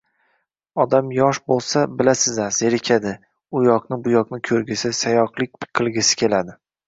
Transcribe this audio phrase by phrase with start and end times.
[0.83, 3.13] Odam yosh bo`lsa, bilasizlar, zerikadi,
[3.61, 6.57] uyoqni bu yoqni ko`rgisi, sayoqlik qilgisi keladi